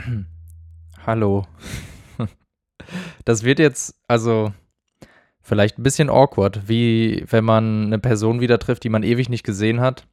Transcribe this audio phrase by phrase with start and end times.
[1.06, 1.46] Hallo.
[3.24, 4.52] Das wird jetzt, also,
[5.42, 9.44] vielleicht ein bisschen awkward, wie wenn man eine Person wieder trifft, die man ewig nicht
[9.44, 10.06] gesehen hat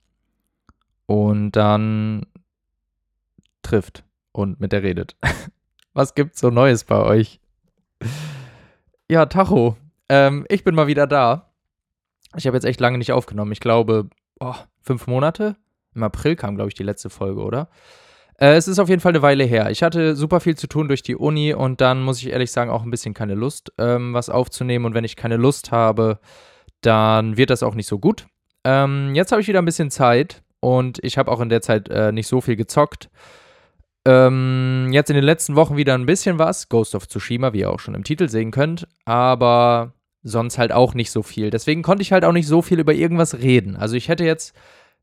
[1.08, 2.28] und dann
[3.64, 5.16] trifft und mit der redet.
[5.94, 7.40] Was gibt's so Neues bei euch?
[9.10, 9.78] Ja, Tacho.
[10.10, 11.50] Ähm, ich bin mal wieder da.
[12.36, 13.54] Ich habe jetzt echt lange nicht aufgenommen.
[13.54, 14.10] Ich glaube,
[14.40, 15.56] oh, fünf Monate?
[15.96, 17.70] Im April kam, glaube ich, die letzte Folge, oder?
[18.38, 19.70] Äh, es ist auf jeden Fall eine Weile her.
[19.72, 22.70] Ich hatte super viel zu tun durch die Uni und dann muss ich ehrlich sagen,
[22.70, 24.86] auch ein bisschen keine Lust, ähm, was aufzunehmen.
[24.86, 26.20] Und wenn ich keine Lust habe,
[26.82, 28.28] dann wird das auch nicht so gut.
[28.64, 31.90] Ähm, jetzt habe ich wieder ein bisschen Zeit und ich habe auch in der Zeit
[31.90, 33.10] äh, nicht so viel gezockt.
[34.06, 36.70] Ähm, jetzt in den letzten Wochen wieder ein bisschen was.
[36.70, 38.88] Ghost of Tsushima, wie ihr auch schon im Titel sehen könnt.
[39.06, 39.94] Aber
[40.24, 41.50] sonst halt auch nicht so viel.
[41.50, 43.76] Deswegen konnte ich halt auch nicht so viel über irgendwas reden.
[43.76, 44.56] Also ich hätte jetzt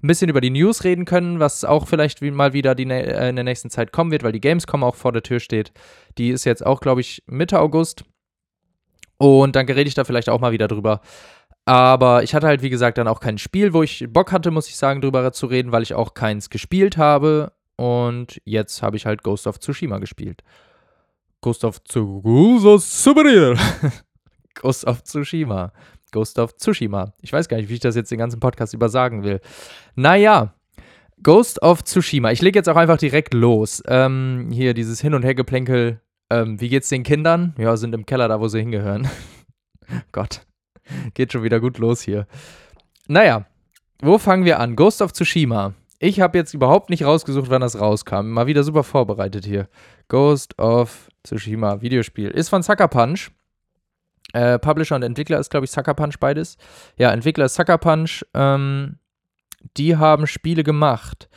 [0.03, 3.37] ein bisschen über die News reden können, was auch vielleicht mal wieder die, äh, in
[3.37, 5.73] der nächsten Zeit kommen wird, weil die Gamescom auch vor der Tür steht.
[6.19, 8.05] Die ist jetzt auch, glaube ich, Mitte August.
[9.17, 11.01] Und dann rede ich da vielleicht auch mal wieder drüber.
[11.67, 14.69] Aber ich hatte halt, wie gesagt, dann auch kein Spiel, wo ich Bock hatte, muss
[14.69, 17.53] ich sagen, drüber zu reden, weil ich auch keins gespielt habe.
[17.77, 20.43] Und jetzt habe ich halt Ghost of Tsushima gespielt.
[21.41, 23.55] Ghost of Tsushima.
[24.55, 25.73] Ghost of Tsushima.
[26.15, 27.13] Ghost of Tsushima.
[27.23, 29.41] Ich weiß gar nicht, wie ich das jetzt den ganzen Podcast übersagen will.
[29.97, 30.55] Naja,
[31.25, 32.31] Ghost of Tsushima.
[32.31, 33.83] Ich lege jetzt auch einfach direkt los.
[33.89, 36.01] Ähm, hier dieses Hin- und Hergeplänkel.
[36.31, 37.53] Ähm, wie geht's den Kindern?
[37.59, 39.09] Ja, sind im Keller da, wo sie hingehören.
[40.13, 40.43] Gott.
[41.15, 42.29] Geht schon wieder gut los hier.
[43.09, 43.47] Naja,
[44.01, 44.77] wo fangen wir an?
[44.77, 45.75] Ghost of Tsushima.
[45.99, 48.29] Ich habe jetzt überhaupt nicht rausgesucht, wann das rauskam.
[48.31, 49.69] Mal wieder super vorbereitet hier.
[50.07, 52.31] Ghost of Tsushima, Videospiel.
[52.31, 53.33] Ist von Sucker Punch.
[54.33, 56.57] Äh, Publisher und Entwickler ist, glaube ich, Sucker Punch beides.
[56.97, 58.25] Ja, Entwickler ist Sucker Punch.
[58.35, 58.97] Ähm,
[59.77, 61.29] die haben Spiele gemacht.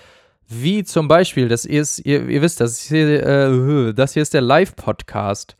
[0.47, 4.41] Wie zum Beispiel, das ist, ihr, ihr wisst, das hier, äh, das hier ist der
[4.41, 5.57] Live-Podcast.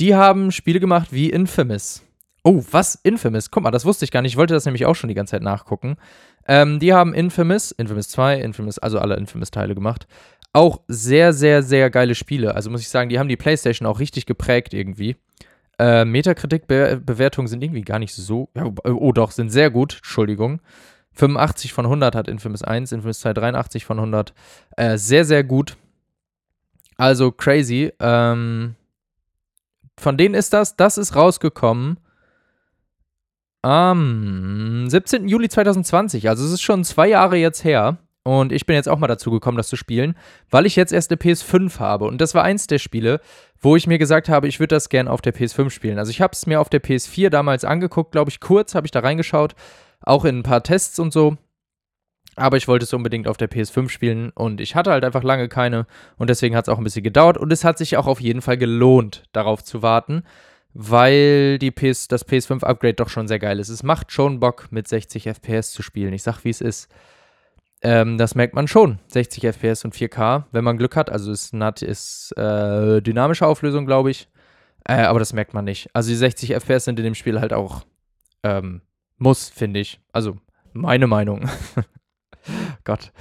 [0.00, 2.02] Die haben Spiele gemacht wie Infamous.
[2.44, 2.94] Oh, was?
[3.02, 3.50] Infamous?
[3.50, 4.32] Guck mal, das wusste ich gar nicht.
[4.32, 5.96] Ich wollte das nämlich auch schon die ganze Zeit nachgucken.
[6.46, 10.06] Ähm, die haben Infamous, Infamous 2, Infamous, also alle Infamous-Teile gemacht.
[10.52, 12.54] Auch sehr, sehr, sehr geile Spiele.
[12.54, 15.16] Also muss ich sagen, die haben die PlayStation auch richtig geprägt irgendwie.
[15.78, 18.48] Äh, Metakritik-Bewertungen sind irgendwie gar nicht so.
[18.54, 19.96] Ja, oh, doch, sind sehr gut.
[19.98, 20.60] Entschuldigung.
[21.12, 24.34] 85 von 100 hat Infamous 1, Infamous 2 83 von 100.
[24.76, 25.76] Äh, sehr, sehr gut.
[26.96, 27.92] Also crazy.
[28.00, 28.74] Ähm,
[29.98, 31.98] von denen ist das, das ist rausgekommen
[33.62, 35.28] am 17.
[35.28, 36.28] Juli 2020.
[36.28, 37.98] Also es ist schon zwei Jahre jetzt her.
[38.28, 40.14] Und ich bin jetzt auch mal dazu gekommen, das zu spielen,
[40.50, 42.04] weil ich jetzt erst eine PS5 habe.
[42.04, 43.22] Und das war eins der Spiele,
[43.58, 45.98] wo ich mir gesagt habe, ich würde das gern auf der PS5 spielen.
[45.98, 48.90] Also ich habe es mir auf der PS4 damals angeguckt, glaube ich, kurz habe ich
[48.90, 49.54] da reingeschaut,
[50.02, 51.38] auch in ein paar Tests und so.
[52.36, 55.48] Aber ich wollte es unbedingt auf der PS5 spielen und ich hatte halt einfach lange
[55.48, 55.86] keine
[56.18, 58.42] und deswegen hat es auch ein bisschen gedauert und es hat sich auch auf jeden
[58.42, 60.22] Fall gelohnt, darauf zu warten,
[60.74, 63.70] weil die PS, das PS5-Upgrade doch schon sehr geil ist.
[63.70, 66.12] Es macht schon Bock, mit 60 FPS zu spielen.
[66.12, 66.90] Ich sag, wie es ist.
[67.82, 68.98] Ähm, das merkt man schon.
[69.08, 71.10] 60 FPS und 4K, wenn man Glück hat.
[71.10, 74.28] Also ist, ist äh, dynamische Auflösung, glaube ich.
[74.84, 75.88] Äh, aber das merkt man nicht.
[75.92, 77.84] Also die 60 FPS sind in dem Spiel halt auch
[78.42, 78.82] ähm,
[79.18, 80.00] muss, finde ich.
[80.12, 80.36] Also
[80.72, 81.48] meine Meinung.
[82.84, 83.12] Gott.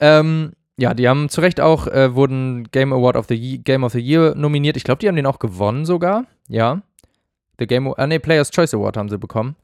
[0.00, 3.84] Ähm, ja, die haben zu Recht auch, äh, wurden Game Award of the Ye Game
[3.84, 4.76] of the Year nominiert.
[4.76, 6.24] Ich glaube, die haben den auch gewonnen sogar.
[6.48, 6.82] Ja.
[7.58, 9.56] The Game, ah, nee, Players Choice Award haben sie bekommen.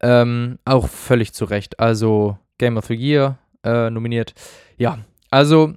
[0.00, 1.78] Ähm, auch völlig zu Recht.
[1.78, 4.34] Also Game of the Year, äh, nominiert.
[4.76, 4.98] Ja,
[5.30, 5.74] also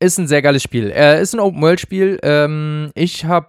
[0.00, 0.90] ist ein sehr geiles Spiel.
[0.90, 2.18] Äh, ist ein Open-World-Spiel.
[2.22, 3.48] Ähm, ich habe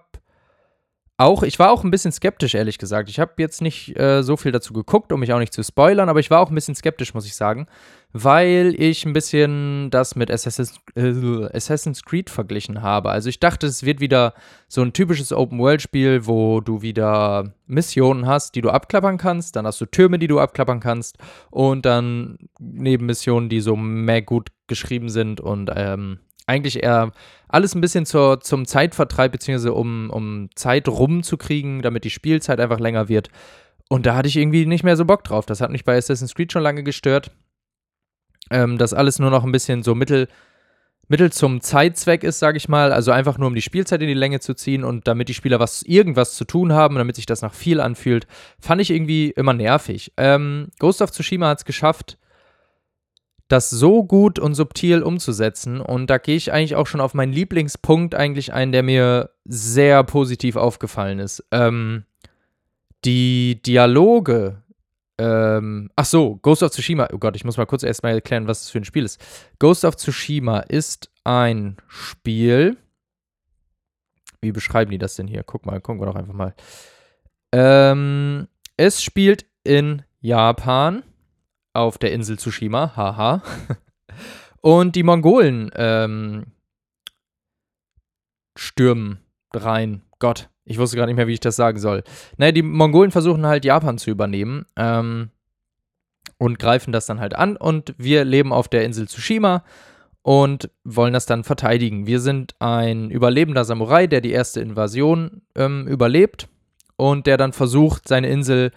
[1.18, 3.08] auch, ich war auch ein bisschen skeptisch, ehrlich gesagt.
[3.08, 6.10] Ich habe jetzt nicht äh, so viel dazu geguckt, um mich auch nicht zu spoilern,
[6.10, 7.66] aber ich war auch ein bisschen skeptisch, muss ich sagen,
[8.12, 13.10] weil ich ein bisschen das mit Assassin's, äh, Assassin's Creed verglichen habe.
[13.10, 14.34] Also ich dachte, es wird wieder
[14.68, 19.80] so ein typisches Open-World-Spiel, wo du wieder Missionen hast, die du abklappern kannst, dann hast
[19.80, 21.16] du Türme, die du abklappern kannst
[21.50, 27.12] und dann Nebenmissionen, die so mehr gut geschrieben sind und ähm, eigentlich eher
[27.48, 32.80] alles ein bisschen zur, zum Zeitvertreib, beziehungsweise um, um Zeit rumzukriegen, damit die Spielzeit einfach
[32.80, 33.30] länger wird.
[33.88, 35.46] Und da hatte ich irgendwie nicht mehr so Bock drauf.
[35.46, 37.30] Das hat mich bei Assassin's Creed schon lange gestört.
[38.50, 40.28] Ähm, dass alles nur noch ein bisschen so mittel,
[41.08, 42.92] mittel zum Zeitzweck ist, sage ich mal.
[42.92, 45.58] Also einfach nur, um die Spielzeit in die Länge zu ziehen und damit die Spieler
[45.58, 48.26] was, irgendwas zu tun haben, damit sich das nach viel anfühlt,
[48.60, 50.12] fand ich irgendwie immer nervig.
[50.16, 52.18] Ähm, Ghost of Tsushima hat es geschafft,
[53.48, 55.80] das so gut und subtil umzusetzen.
[55.80, 60.02] Und da gehe ich eigentlich auch schon auf meinen Lieblingspunkt eigentlich ein, der mir sehr
[60.04, 61.44] positiv aufgefallen ist.
[61.52, 62.04] Ähm,
[63.04, 64.62] die Dialoge.
[65.18, 67.08] Ähm, ach so, Ghost of Tsushima.
[67.12, 69.24] Oh Gott, ich muss mal kurz erstmal erklären, was das für ein Spiel ist.
[69.58, 72.76] Ghost of Tsushima ist ein Spiel.
[74.40, 75.42] Wie beschreiben die das denn hier?
[75.44, 76.54] Guck mal, gucken wir doch einfach mal.
[77.52, 81.02] Ähm, es spielt in Japan
[81.76, 83.42] auf der Insel Tsushima, haha.
[84.60, 86.46] Und die Mongolen ähm,
[88.56, 89.18] stürmen
[89.54, 90.02] rein.
[90.18, 92.02] Gott, ich wusste gar nicht mehr, wie ich das sagen soll.
[92.36, 95.30] Naja, die Mongolen versuchen halt Japan zu übernehmen ähm,
[96.38, 97.56] und greifen das dann halt an.
[97.56, 99.62] Und wir leben auf der Insel Tsushima
[100.22, 102.06] und wollen das dann verteidigen.
[102.06, 106.48] Wir sind ein überlebender Samurai, der die erste Invasion ähm, überlebt
[106.96, 108.72] und der dann versucht, seine Insel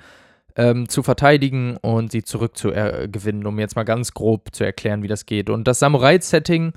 [0.59, 5.25] ähm, zu verteidigen und sie zurückzugewinnen, um jetzt mal ganz grob zu erklären, wie das
[5.25, 5.49] geht.
[5.49, 6.73] Und das Samurai-Setting,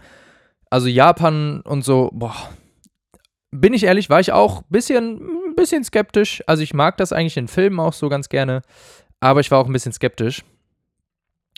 [0.71, 2.51] also Japan und so, boah,
[3.51, 5.21] bin ich ehrlich, war ich auch ein bisschen,
[5.57, 6.45] bisschen skeptisch.
[6.47, 8.63] Also ich mag das eigentlich in Filmen auch so ganz gerne,
[9.19, 10.45] aber ich war auch ein bisschen skeptisch.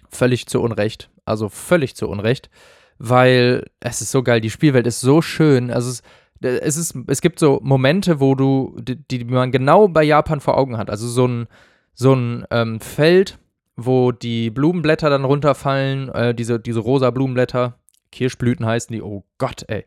[0.09, 1.11] Völlig zu Unrecht.
[1.27, 2.49] Also völlig zu Unrecht.
[2.97, 5.71] Weil es ist so geil, die Spielwelt ist so schön.
[5.71, 6.03] Also es,
[6.41, 10.57] es, ist, es gibt so Momente, wo du, die, die man genau bei Japan vor
[10.57, 10.89] Augen hat.
[10.89, 11.49] Also so ein,
[11.95, 13.39] so ein ähm, Feld,
[13.77, 17.79] wo die Blumenblätter dann runterfallen, äh, diese, diese rosa Blumenblätter,
[18.13, 19.85] Kirschblüten heißen die, oh Gott, ey.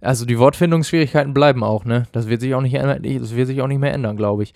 [0.00, 2.04] Also die Wortfindungsschwierigkeiten bleiben auch, ne?
[2.12, 4.52] Das wird sich auch nicht, das wird sich auch nicht mehr ändern, glaube ich.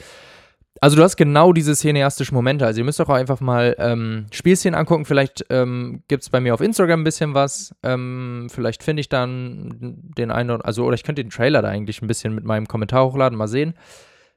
[0.82, 2.64] Also du hast genau diese cineastischen Momente.
[2.64, 5.04] Also ihr müsst doch auch einfach mal ähm, Spielszenen angucken.
[5.04, 7.74] Vielleicht ähm, gibt es bei mir auf Instagram ein bisschen was.
[7.82, 9.74] Ähm, vielleicht finde ich dann
[10.16, 12.66] den einen oder also oder ich könnte den Trailer da eigentlich ein bisschen mit meinem
[12.66, 13.74] Kommentar hochladen, mal sehen.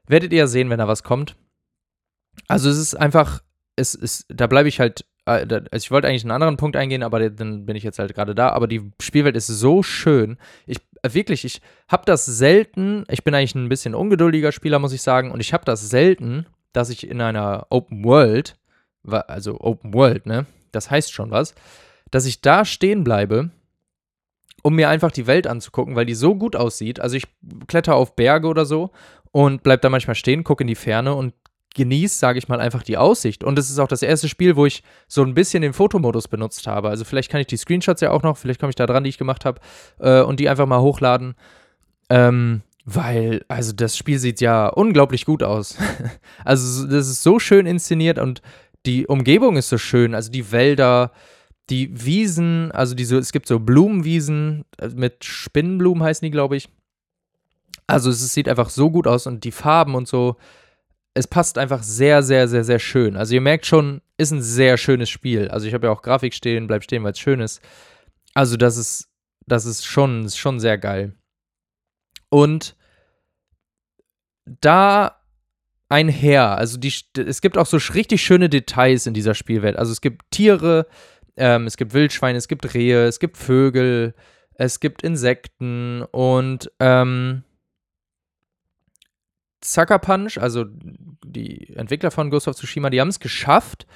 [0.06, 1.34] Werdet ihr ja sehen, wenn da was kommt.
[2.48, 3.42] Also es ist einfach,
[3.76, 7.02] es ist, da bleibe ich halt, äh, also ich wollte eigentlich einen anderen Punkt eingehen,
[7.02, 8.50] aber dann bin ich jetzt halt gerade da.
[8.50, 10.38] Aber die Spielwelt ist so schön.
[10.66, 14.92] Ich äh, wirklich, ich habe das selten, ich bin eigentlich ein bisschen ungeduldiger Spieler, muss
[14.92, 18.56] ich sagen, und ich habe das selten, dass ich in einer Open World,
[19.06, 21.54] also Open World, ne, das heißt schon was,
[22.10, 23.50] dass ich da stehen bleibe,
[24.62, 27.00] um mir einfach die Welt anzugucken, weil die so gut aussieht.
[27.00, 27.26] Also ich
[27.66, 28.90] kletter auf Berge oder so
[29.30, 31.34] und bleib da manchmal stehen, gucke in die Ferne und
[31.74, 33.44] genieße, sage ich mal, einfach die Aussicht.
[33.44, 36.66] Und es ist auch das erste Spiel, wo ich so ein bisschen den Fotomodus benutzt
[36.66, 36.88] habe.
[36.88, 39.10] Also vielleicht kann ich die Screenshots ja auch noch, vielleicht komme ich da dran, die
[39.10, 39.60] ich gemacht habe,
[39.98, 41.34] äh, und die einfach mal hochladen.
[42.08, 45.76] Ähm, weil, also das Spiel sieht ja unglaublich gut aus.
[46.44, 48.42] also das ist so schön inszeniert und
[48.86, 50.14] die Umgebung ist so schön.
[50.14, 51.12] Also die Wälder,
[51.70, 56.68] die Wiesen, also diese, es gibt so Blumenwiesen äh, mit Spinnenblumen heißen die, glaube ich.
[57.86, 60.36] Also es sieht einfach so gut aus und die Farben und so
[61.14, 63.16] es passt einfach sehr, sehr, sehr, sehr schön.
[63.16, 65.48] Also ihr merkt schon, ist ein sehr schönes Spiel.
[65.48, 67.60] Also ich habe ja auch Grafik stehen, bleibt stehen, weil es schön ist.
[68.34, 69.08] Also das ist,
[69.46, 71.14] das ist schon, schon sehr geil.
[72.30, 72.76] Und
[74.44, 75.20] da
[75.88, 79.76] einher, also die, es gibt auch so richtig schöne Details in dieser Spielwelt.
[79.76, 80.88] Also es gibt Tiere,
[81.36, 84.14] ähm, es gibt Wildschweine, es gibt Rehe, es gibt Vögel,
[84.54, 87.44] es gibt Insekten und ähm,
[89.64, 93.86] Sucker Punch, also die Entwickler von Ghost of Tsushima, die haben es geschafft,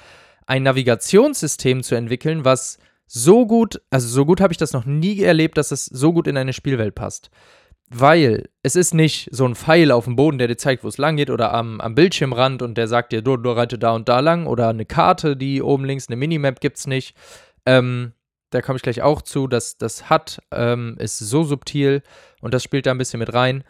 [0.47, 5.21] ein Navigationssystem zu entwickeln, was so gut, also so gut habe ich das noch nie
[5.21, 7.29] erlebt, dass es so gut in eine Spielwelt passt.
[7.91, 10.97] Weil es ist nicht so ein Pfeil auf dem Boden, der dir zeigt, wo es
[10.97, 14.09] lang geht, oder am, am Bildschirmrand und der sagt dir, du, du reite da und
[14.09, 17.15] da lang, oder eine Karte, die oben links, eine Minimap gibt es nicht.
[17.65, 18.13] Ähm,
[18.51, 19.47] da komme ich gleich auch zu.
[19.47, 22.01] Das, das HUD ähm, ist so subtil
[22.41, 23.63] und das spielt da ein bisschen mit rein.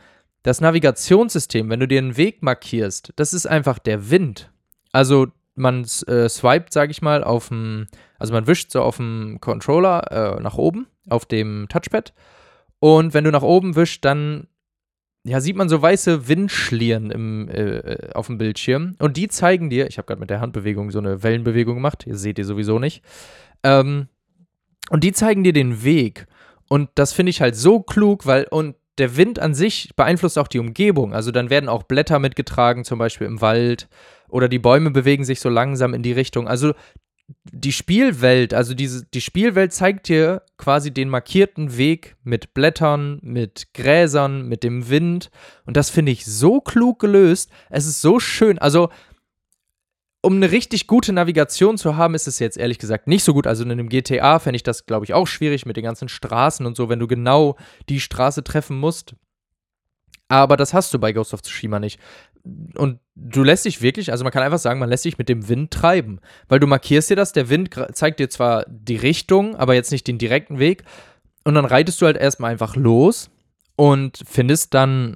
[0.43, 4.51] Das Navigationssystem, wenn du dir einen Weg markierst, das ist einfach der Wind.
[4.91, 9.39] Also man äh, swiped, sage ich mal, auf dem, also man wischt so auf dem
[9.41, 12.13] Controller äh, nach oben, auf dem Touchpad.
[12.79, 14.47] Und wenn du nach oben wischst, dann
[15.25, 18.95] ja, sieht man so weiße Windschlieren im, äh, auf dem Bildschirm.
[18.99, 22.15] Und die zeigen dir, ich habe gerade mit der Handbewegung so eine Wellenbewegung gemacht, ihr
[22.15, 23.03] seht ihr sowieso nicht.
[23.63, 24.07] Ähm,
[24.89, 26.25] und die zeigen dir den Weg.
[26.69, 30.47] Und das finde ich halt so klug, weil, und der Wind an sich beeinflusst auch
[30.47, 31.13] die Umgebung.
[31.13, 33.87] Also dann werden auch Blätter mitgetragen, zum Beispiel im Wald,
[34.27, 36.47] oder die Bäume bewegen sich so langsam in die Richtung.
[36.47, 36.73] Also
[37.51, 43.73] die Spielwelt, also diese, die Spielwelt zeigt dir quasi den markierten Weg mit Blättern, mit
[43.73, 45.29] Gräsern, mit dem Wind.
[45.65, 47.51] Und das finde ich so klug gelöst.
[47.69, 48.57] Es ist so schön.
[48.57, 48.89] Also
[50.21, 53.47] um eine richtig gute Navigation zu haben, ist es jetzt ehrlich gesagt nicht so gut.
[53.47, 56.65] Also in einem GTA fände ich das, glaube ich, auch schwierig mit den ganzen Straßen
[56.65, 57.55] und so, wenn du genau
[57.87, 59.15] die Straße treffen musst.
[60.27, 61.99] Aber das hast du bei Ghost of Tsushima nicht.
[62.75, 65.47] Und du lässt dich wirklich, also man kann einfach sagen, man lässt sich mit dem
[65.47, 66.19] Wind treiben.
[66.47, 70.07] Weil du markierst dir das, der Wind zeigt dir zwar die Richtung, aber jetzt nicht
[70.07, 70.83] den direkten Weg.
[71.45, 73.31] Und dann reitest du halt erstmal einfach los
[73.75, 75.15] und findest dann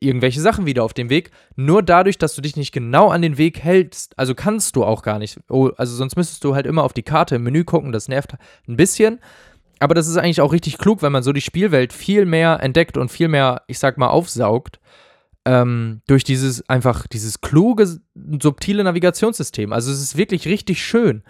[0.00, 1.30] irgendwelche Sachen wieder auf dem Weg.
[1.56, 5.02] Nur dadurch, dass du dich nicht genau an den Weg hältst, also kannst du auch
[5.02, 5.38] gar nicht.
[5.48, 8.34] Oh, also sonst müsstest du halt immer auf die Karte im Menü gucken, das nervt
[8.68, 9.20] ein bisschen.
[9.80, 12.96] aber das ist eigentlich auch richtig klug, wenn man so die Spielwelt viel mehr entdeckt
[12.96, 14.78] und viel mehr, ich sag mal, aufsaugt.
[15.46, 17.98] Ähm, durch dieses einfach, dieses kluge,
[18.42, 19.72] subtile Navigationssystem.
[19.72, 21.22] Also es ist wirklich richtig schön.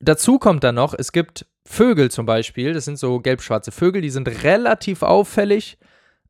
[0.00, 4.10] Dazu kommt dann noch, es gibt Vögel zum Beispiel, das sind so gelb-schwarze Vögel, die
[4.10, 5.78] sind relativ auffällig.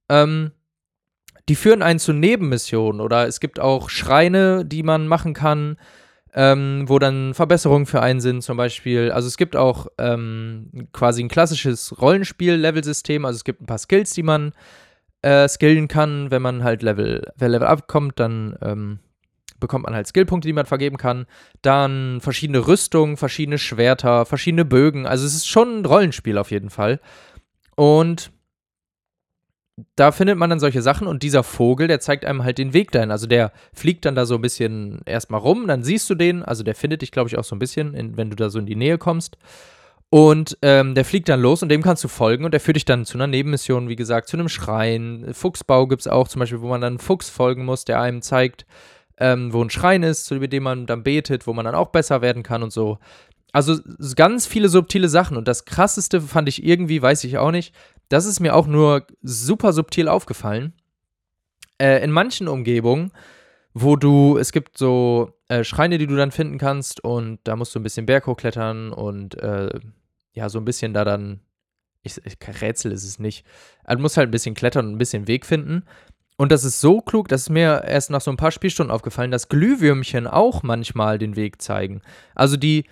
[0.09, 0.53] Ähm,
[1.49, 5.77] die führen einen zu Nebenmissionen oder es gibt auch Schreine, die man machen kann
[6.35, 9.11] ähm, wo dann Verbesserungen für einen sind, zum Beispiel.
[9.11, 13.25] Also es gibt auch ähm, quasi ein klassisches Rollenspiel-Level-System.
[13.25, 14.53] Also es gibt ein paar Skills, die man
[15.21, 16.31] äh, skillen kann.
[16.31, 19.01] Wenn man halt Level, wer Level abkommt, dann ähm,
[19.61, 21.27] bekommt man halt Skillpunkte, die man vergeben kann.
[21.61, 25.07] Dann verschiedene Rüstungen, verschiedene Schwerter, verschiedene Bögen.
[25.07, 26.99] Also es ist schon ein Rollenspiel auf jeden Fall.
[27.77, 28.33] Und
[29.97, 32.91] da findet man dann solche Sachen und dieser Vogel, der zeigt einem halt den Weg
[32.91, 33.11] dahin.
[33.11, 36.63] Also der fliegt dann da so ein bisschen erstmal rum, dann siehst du den, also
[36.63, 38.67] der findet dich, glaube ich, auch so ein bisschen, in, wenn du da so in
[38.67, 39.39] die Nähe kommst.
[40.11, 42.85] Und ähm, der fliegt dann los und dem kannst du folgen und der führt dich
[42.85, 45.31] dann zu einer Nebenmission, wie gesagt, zu einem Schrein.
[45.33, 48.67] Fuchsbau gibt es auch zum Beispiel, wo man dann Fuchs folgen muss, der einem zeigt,
[49.17, 52.21] ähm, wo ein Schrein ist, zu dem man dann betet, wo man dann auch besser
[52.21, 52.99] werden kann und so.
[53.53, 53.79] Also
[54.17, 55.37] ganz viele subtile Sachen.
[55.37, 57.75] Und das krasseste fand ich irgendwie, weiß ich auch nicht,
[58.09, 60.73] das ist mir auch nur super subtil aufgefallen.
[61.79, 63.13] Äh, in manchen Umgebungen,
[63.75, 67.75] wo du, es gibt so äh, Schreine, die du dann finden kannst und da musst
[67.75, 69.81] du ein bisschen Berg hochklettern und äh,
[70.33, 71.41] ja, so ein bisschen da dann,
[72.03, 73.47] ich, ich, Rätsel ist es nicht.
[73.85, 75.85] Also du musst halt ein bisschen klettern und ein bisschen Weg finden.
[76.37, 79.31] Und das ist so klug, das ist mir erst nach so ein paar Spielstunden aufgefallen,
[79.31, 82.03] dass Glühwürmchen auch manchmal den Weg zeigen.
[82.35, 82.85] Also die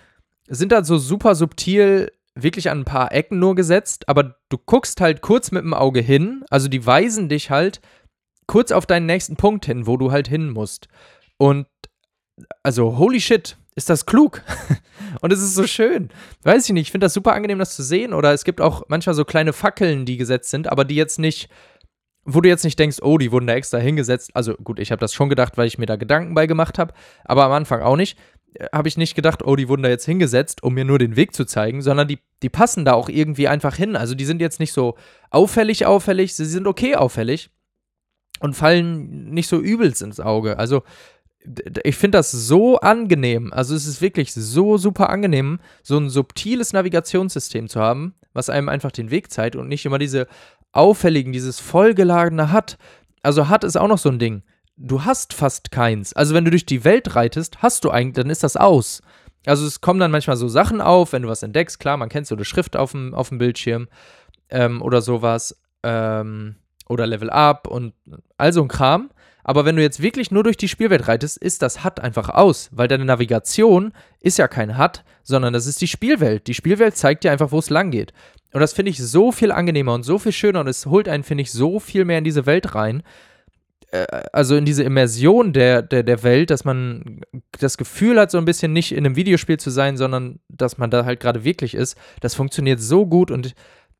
[0.47, 2.11] sind da so super subtil
[2.43, 6.01] wirklich an ein paar Ecken nur gesetzt, aber du guckst halt kurz mit dem Auge
[6.01, 7.81] hin, also die weisen dich halt
[8.47, 10.87] kurz auf deinen nächsten Punkt hin, wo du halt hin musst.
[11.37, 11.67] Und
[12.63, 14.41] also, holy shit, ist das klug.
[15.21, 16.09] und es ist so schön.
[16.43, 18.13] Weiß ich nicht, ich finde das super angenehm, das zu sehen.
[18.13, 21.49] Oder es gibt auch manchmal so kleine Fackeln, die gesetzt sind, aber die jetzt nicht,
[22.25, 24.31] wo du jetzt nicht denkst, oh, die wurden da extra hingesetzt.
[24.33, 26.93] Also gut, ich habe das schon gedacht, weil ich mir da Gedanken bei gemacht habe,
[27.23, 28.17] aber am Anfang auch nicht
[28.73, 31.33] habe ich nicht gedacht, oh, die wurden da jetzt hingesetzt, um mir nur den Weg
[31.33, 33.95] zu zeigen, sondern die, die passen da auch irgendwie einfach hin.
[33.95, 34.95] Also die sind jetzt nicht so
[35.29, 37.49] auffällig auffällig, sie sind okay auffällig
[38.39, 40.59] und fallen nicht so übelst ins Auge.
[40.59, 40.83] Also
[41.83, 43.51] ich finde das so angenehm.
[43.53, 48.69] Also es ist wirklich so super angenehm, so ein subtiles Navigationssystem zu haben, was einem
[48.69, 50.27] einfach den Weg zeigt und nicht immer diese
[50.71, 52.77] auffälligen, dieses vollgeladene hat.
[53.23, 54.43] Also hat ist auch noch so ein Ding
[54.81, 56.13] du hast fast keins.
[56.13, 59.01] Also wenn du durch die Welt reitest, hast du eigentlich, dann ist das aus.
[59.45, 62.27] Also es kommen dann manchmal so Sachen auf, wenn du was entdeckst, klar, man kennt
[62.27, 63.87] so eine Schrift auf dem, auf dem Bildschirm
[64.49, 65.57] ähm, oder sowas.
[65.83, 66.55] Ähm,
[66.91, 67.93] oder Level Up und
[68.37, 69.09] all so ein Kram.
[69.43, 72.69] Aber wenn du jetzt wirklich nur durch die Spielwelt reitest, ist das HUD einfach aus,
[72.71, 76.45] weil deine Navigation ist ja kein HUD, sondern das ist die Spielwelt.
[76.45, 78.13] Die Spielwelt zeigt dir einfach, wo es lang geht.
[78.53, 81.23] Und das finde ich so viel angenehmer und so viel schöner und es holt einen,
[81.23, 83.01] finde ich, so viel mehr in diese Welt rein,
[84.31, 87.21] also in diese Immersion der, der, der Welt, dass man
[87.59, 90.89] das Gefühl hat, so ein bisschen nicht in einem Videospiel zu sein, sondern dass man
[90.89, 93.53] da halt gerade wirklich ist, das funktioniert so gut und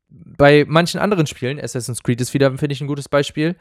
[0.08, 3.56] bei manchen anderen Spielen, Assassin's Creed ist wieder, finde ich, ein gutes Beispiel.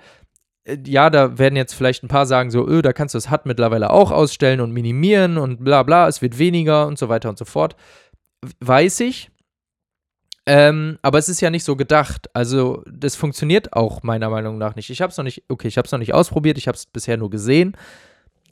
[0.66, 3.32] Äh, ja, da werden jetzt vielleicht ein paar sagen, so, öh, da kannst du das
[3.32, 7.30] HUD mittlerweile auch ausstellen und minimieren und bla bla, es wird weniger und so weiter
[7.30, 7.76] und so fort.
[8.60, 9.32] Weiß ich,
[10.46, 12.30] ähm, aber es ist ja nicht so gedacht.
[12.34, 14.90] Also, das funktioniert auch meiner Meinung nach nicht.
[14.90, 16.86] Ich habe es noch nicht, okay, ich habe es noch nicht ausprobiert, ich habe es
[16.86, 17.78] bisher nur gesehen.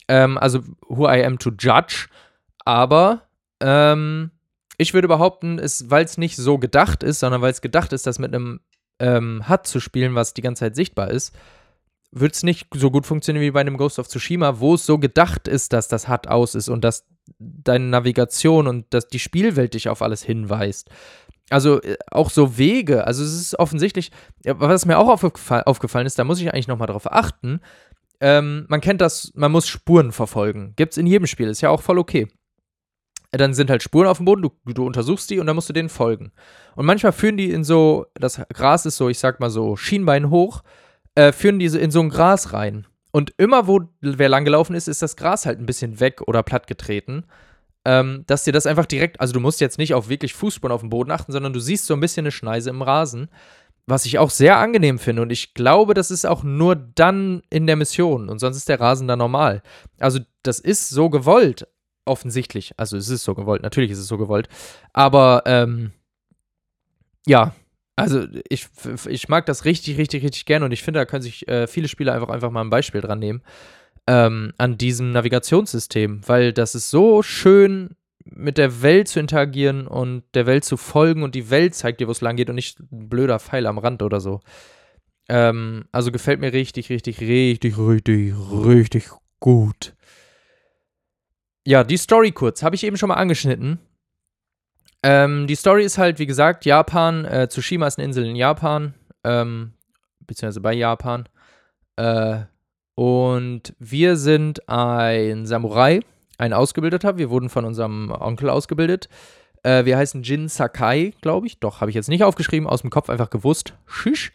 [0.08, 2.08] Ähm, also, who I am to judge.
[2.64, 3.24] Aber
[3.60, 4.32] ähm,
[4.78, 8.20] ich würde behaupten, weil es nicht so gedacht ist, sondern weil es gedacht ist, das
[8.20, 8.60] mit einem
[9.00, 11.36] ähm, HUD zu spielen, was die ganze Zeit sichtbar ist,
[12.12, 15.00] wird es nicht so gut funktionieren wie bei einem Ghost of Tsushima, wo es so
[15.00, 17.08] gedacht ist, dass das HUD aus ist und dass
[17.40, 20.90] deine Navigation und dass die Spielwelt dich auf alles hinweist
[21.50, 24.12] also äh, auch so Wege, also es ist offensichtlich,
[24.44, 27.62] was mir auch aufgefallen, ist, da muss ich eigentlich nochmal drauf achten,
[28.22, 30.74] ähm, man kennt das, man muss Spuren verfolgen.
[30.76, 32.28] Gibt es in jedem Spiel, ist ja auch voll okay.
[33.32, 35.74] Dann sind halt Spuren auf dem Boden, du, du untersuchst die und dann musst du
[35.74, 36.32] denen folgen.
[36.76, 40.30] Und manchmal führen die in so, das Gras ist so, ich sag mal so, Schienbein
[40.30, 40.64] hoch,
[41.16, 42.88] äh, führen diese in so ein Gras rein.
[43.12, 47.26] Und immer, wo wer langgelaufen ist, ist das Gras halt ein bisschen weg oder plattgetreten
[47.90, 50.82] ähm, dass dir das einfach direkt, also du musst jetzt nicht auf wirklich Fußspuren auf
[50.82, 53.30] dem Boden achten, sondern du siehst so ein bisschen eine Schneise im Rasen,
[53.88, 55.24] was ich auch sehr angenehm finde.
[55.24, 58.80] Und ich glaube, das ist auch nur dann in der Mission und sonst ist der
[58.80, 59.64] Rasen da normal.
[59.98, 61.68] Also das ist so gewollt,
[62.06, 62.74] offensichtlich.
[62.78, 64.50] Also es ist so gewollt, natürlich ist es so gewollt.
[64.94, 65.92] Aber ähm,
[67.26, 67.56] ja,
[67.96, 68.68] also ich,
[69.08, 71.88] ich mag das richtig, richtig, richtig gerne und ich finde, da können sich äh, viele
[71.88, 73.42] Spieler einfach, einfach mal ein Beispiel dran nehmen
[74.10, 80.24] ähm, an diesem Navigationssystem, weil das ist so schön mit der Welt zu interagieren und
[80.34, 82.80] der Welt zu folgen und die Welt zeigt dir, wo es lang geht und nicht
[82.80, 84.40] ein blöder Pfeil am Rand oder so.
[85.28, 88.34] Ähm, also gefällt mir richtig, richtig, richtig, richtig,
[88.66, 89.94] richtig gut.
[91.64, 93.78] Ja, die Story kurz, habe ich eben schon mal angeschnitten.
[95.04, 98.96] Ähm, die Story ist halt, wie gesagt, Japan, äh, Tsushima ist eine Insel in Japan,
[99.24, 99.74] ähm,
[100.26, 101.30] beziehungsweise bei Japan.
[101.96, 102.46] Äh,
[103.00, 106.02] und wir sind ein Samurai,
[106.38, 107.18] ein Ausgebildeter.
[107.18, 109.08] Wir wurden von unserem Onkel ausgebildet.
[109.64, 111.62] Äh, wir heißen Jin Sakai, glaube ich.
[111.62, 113.74] Doch, habe ich jetzt nicht aufgeschrieben, aus dem Kopf einfach gewusst.
[113.86, 114.34] Schisch.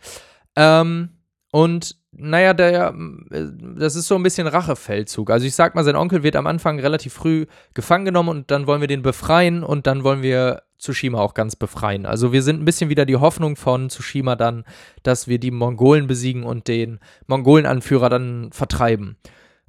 [0.56, 1.10] Ähm,
[1.52, 2.94] und naja, der,
[3.30, 3.44] äh,
[3.76, 5.30] das ist so ein bisschen Rachefeldzug.
[5.30, 8.66] Also ich sag mal, sein Onkel wird am Anfang relativ früh gefangen genommen und dann
[8.66, 12.06] wollen wir den befreien und dann wollen wir Tsushima auch ganz befreien.
[12.06, 14.64] Also wir sind ein bisschen wieder die Hoffnung von Tsushima dann,
[15.02, 19.16] dass wir die Mongolen besiegen und den Mongolenanführer dann vertreiben.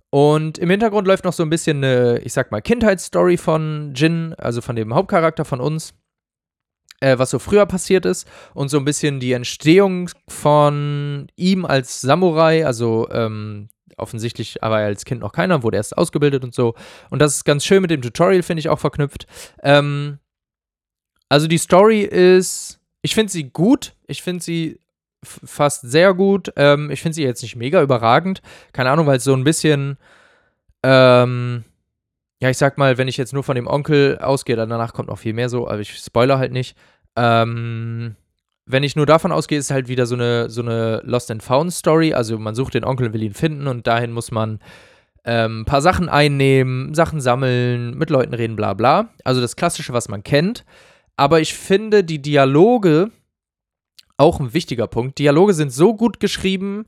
[0.10, 4.34] Und im Hintergrund läuft noch so ein bisschen eine, ich sag mal, Kindheitsstory von Jin,
[4.38, 5.94] also von dem Hauptcharakter von uns,
[7.00, 12.02] äh, was so früher passiert ist und so ein bisschen die Entstehung von ihm als
[12.02, 16.76] Samurai, also ähm, offensichtlich aber als Kind noch keiner, wurde erst ausgebildet und so.
[17.10, 19.28] Und das ist ganz schön mit dem Tutorial, finde ich, auch verknüpft.
[19.64, 20.20] Ähm,
[21.30, 23.94] also die Story ist, ich finde sie gut.
[24.08, 24.80] Ich finde sie
[25.24, 26.52] fast sehr gut.
[26.56, 28.42] Ähm, ich finde sie jetzt nicht mega überragend.
[28.74, 29.98] Keine Ahnung, weil es so ein bisschen,
[30.84, 31.64] ähm,
[32.42, 35.10] ja, ich sag mal, wenn ich jetzt nur von dem Onkel ausgehe, dann danach kommt
[35.10, 36.78] noch viel mehr so, aber ich spoiler halt nicht.
[37.16, 38.16] Ähm,
[38.66, 41.72] wenn ich nur davon ausgehe, ist halt wieder so eine, so eine Lost and Found
[41.72, 42.14] Story.
[42.14, 44.60] Also man sucht den Onkel und will ihn finden und dahin muss man
[45.24, 49.10] ähm, ein paar Sachen einnehmen, Sachen sammeln, mit Leuten reden, bla bla.
[49.24, 50.66] Also das Klassische, was man kennt.
[51.16, 53.12] Aber ich finde die Dialoge
[54.18, 55.20] auch ein wichtiger Punkt.
[55.20, 56.86] Dialoge sind so gut geschrieben,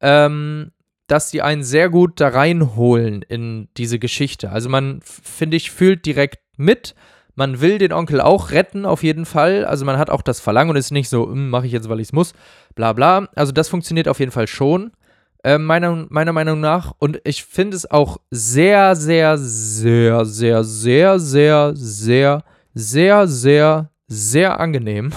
[0.00, 0.72] ähm,
[1.10, 4.50] dass die einen sehr gut da reinholen in diese Geschichte.
[4.52, 6.94] Also man, finde ich, fühlt direkt mit.
[7.34, 9.64] Man will den Onkel auch retten, auf jeden Fall.
[9.64, 11.98] Also man hat auch das Verlangen und ist nicht so, hm, mache ich jetzt, weil
[11.98, 12.32] ich es muss,
[12.76, 13.28] bla bla.
[13.34, 14.92] Also das funktioniert auf jeden Fall schon,
[15.42, 16.92] äh, meiner, meiner Meinung nach.
[16.98, 22.44] Und ich finde es auch sehr, sehr, sehr, sehr, sehr, sehr, sehr,
[22.74, 25.12] sehr, sehr, sehr angenehm,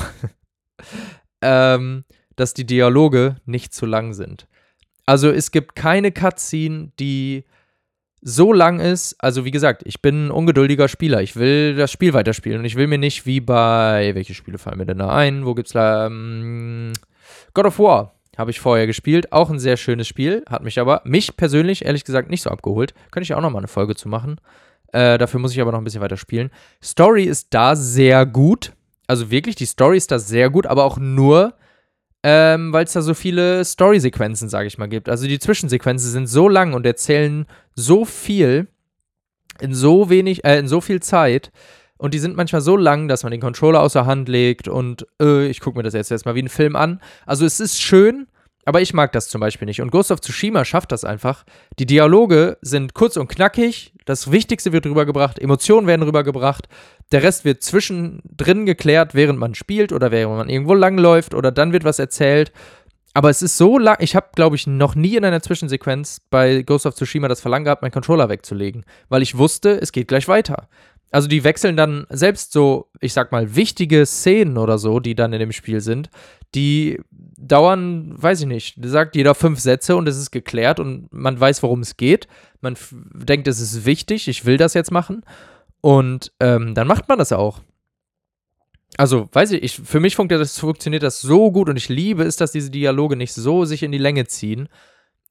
[1.43, 2.03] ähm,
[2.35, 4.47] dass die Dialoge nicht zu lang sind.
[5.05, 7.45] Also es gibt keine Cutscene, die
[8.21, 9.15] so lang ist.
[9.19, 11.21] Also wie gesagt, ich bin ein ungeduldiger Spieler.
[11.21, 14.77] Ich will das Spiel weiterspielen und ich will mir nicht wie bei welche Spiele fallen
[14.77, 15.45] mir denn da ein?
[15.45, 16.93] Wo gibt's da ähm,
[17.53, 21.01] God of War habe ich vorher gespielt, auch ein sehr schönes Spiel, hat mich aber
[21.05, 22.93] mich persönlich ehrlich gesagt nicht so abgeholt.
[23.11, 24.39] Könnte ich auch noch mal eine Folge zu machen.
[24.91, 26.49] Äh, dafür muss ich aber noch ein bisschen weiter spielen.
[26.83, 28.73] Story ist da sehr gut.
[29.07, 31.53] Also wirklich, die Story ist da sehr gut, aber auch nur,
[32.23, 35.09] ähm, weil es da so viele Story-Sequenzen, sage ich mal, gibt.
[35.09, 38.67] Also die Zwischensequenzen sind so lang und erzählen so viel
[39.59, 41.51] in so wenig, äh, in so viel Zeit.
[41.97, 45.47] Und die sind manchmal so lang, dass man den Controller außer Hand legt und äh,
[45.47, 46.99] ich gucke mir das jetzt erstmal wie einen Film an.
[47.25, 48.27] Also es ist schön,
[48.65, 49.81] aber ich mag das zum Beispiel nicht.
[49.81, 51.43] Und Ghost of Tsushima schafft das einfach.
[51.79, 53.93] Die Dialoge sind kurz und knackig.
[54.05, 55.39] Das Wichtigste wird rübergebracht.
[55.39, 56.67] Emotionen werden rübergebracht.
[57.11, 61.73] Der Rest wird zwischendrin geklärt, während man spielt oder während man irgendwo langläuft oder dann
[61.73, 62.51] wird was erzählt.
[63.13, 63.97] Aber es ist so lang.
[63.99, 67.65] Ich habe, glaube ich, noch nie in einer Zwischensequenz bei Ghost of Tsushima das Verlangen
[67.65, 70.67] gehabt, meinen Controller wegzulegen, weil ich wusste, es geht gleich weiter.
[71.11, 75.31] Also die wechseln dann selbst so, ich sag mal, wichtige Szenen oder so, die dann
[75.31, 76.09] in dem Spiel sind,
[76.55, 76.99] die
[77.47, 81.63] dauern, weiß ich nicht, sagt jeder fünf Sätze und es ist geklärt und man weiß,
[81.63, 82.27] worum es geht.
[82.61, 82.75] Man
[83.13, 85.23] denkt, es ist wichtig, ich will das jetzt machen.
[85.81, 87.59] Und ähm, dann macht man das auch.
[88.97, 92.23] Also, weiß ich, ich für mich funktioniert das, funktioniert das so gut und ich liebe
[92.23, 94.69] es, dass diese Dialoge nicht so sich in die Länge ziehen.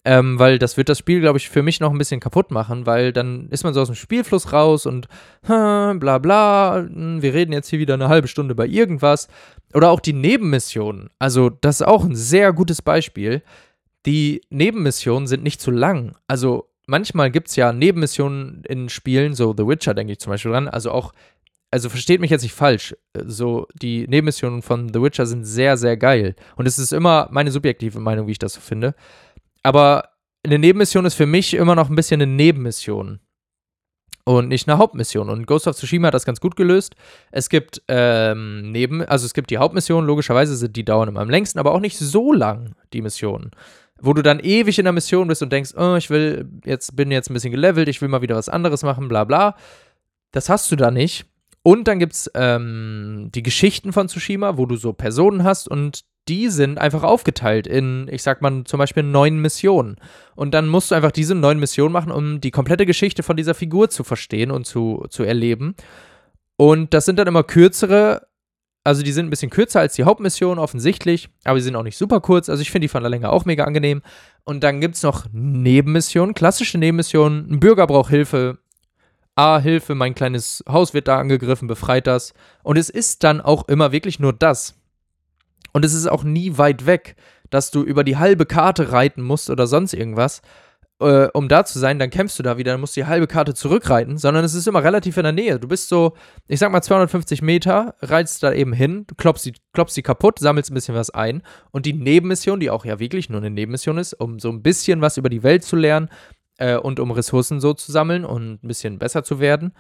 [0.05, 2.87] Ähm, weil das wird das Spiel, glaube ich, für mich noch ein bisschen kaputt machen,
[2.87, 5.07] weil dann ist man so aus dem Spielfluss raus und
[5.47, 9.29] bla bla, hm, wir reden jetzt hier wieder eine halbe Stunde bei irgendwas.
[9.75, 11.11] Oder auch die Nebenmissionen.
[11.19, 13.43] Also, das ist auch ein sehr gutes Beispiel.
[14.05, 16.17] Die Nebenmissionen sind nicht zu lang.
[16.27, 20.53] Also, manchmal gibt es ja Nebenmissionen in Spielen, so The Witcher denke ich zum Beispiel
[20.53, 20.69] dran.
[20.69, 21.13] Also auch,
[21.71, 22.95] also versteht mich jetzt nicht falsch.
[23.15, 26.35] So, die Nebenmissionen von The Witcher sind sehr, sehr geil.
[26.57, 28.95] Und es ist immer meine subjektive Meinung, wie ich das so finde.
[29.63, 30.09] Aber
[30.45, 33.21] eine Nebenmission ist für mich immer noch ein bisschen eine Nebenmission.
[34.25, 35.29] Und nicht eine Hauptmission.
[35.29, 36.95] Und Ghost of Tsushima hat das ganz gut gelöst.
[37.33, 41.31] Es gibt ähm, neben, also es gibt die Hauptmissionen, logischerweise sind die dauern immer am
[41.31, 43.51] längsten, aber auch nicht so lang, die Missionen.
[44.01, 47.11] Wo du dann ewig in der Mission bist und denkst, oh, ich will, jetzt bin
[47.11, 49.57] jetzt ein bisschen gelevelt, ich will mal wieder was anderes machen, bla bla.
[50.31, 51.27] Das hast du da nicht.
[51.65, 56.05] Und dann gibt es ähm, die Geschichten von Tsushima, wo du so Personen hast und
[56.29, 59.97] die sind einfach aufgeteilt in, ich sag mal, zum Beispiel neun Missionen.
[60.37, 63.55] Und dann musst du einfach diese neun Missionen machen, um die komplette Geschichte von dieser
[63.55, 65.75] Figur zu verstehen und zu, zu erleben.
[66.57, 68.29] Und das sind dann immer kürzere,
[68.85, 71.97] also die sind ein bisschen kürzer als die Hauptmission, offensichtlich, aber die sind auch nicht
[71.97, 72.49] super kurz.
[72.49, 74.03] Also ich finde die von der Länge auch mega angenehm.
[74.45, 77.49] Und dann gibt es noch Nebenmissionen, klassische Nebenmissionen.
[77.51, 78.59] Ein Bürger braucht Hilfe.
[79.35, 82.35] Ah, Hilfe, mein kleines Haus wird da angegriffen, befreit das.
[82.63, 84.82] Und es ist dann auch immer wirklich nur das.
[85.73, 87.17] Und es ist auch nie weit weg,
[87.51, 90.43] dass du über die halbe Karte reiten musst oder sonst irgendwas,
[91.03, 93.27] äh, um da zu sein, dann kämpfst du da wieder, dann musst du die halbe
[93.27, 95.59] Karte zurückreiten, sondern es ist immer relativ in der Nähe.
[95.59, 96.15] Du bist so,
[96.49, 100.71] ich sag mal 250 Meter, reitest da eben hin, klopfst sie, klopfst sie kaputt, sammelst
[100.71, 104.15] ein bisschen was ein und die Nebenmission, die auch ja wirklich nur eine Nebenmission ist,
[104.15, 106.09] um so ein bisschen was über die Welt zu lernen
[106.59, 109.73] äh, und um Ressourcen so zu sammeln und ein bisschen besser zu werden,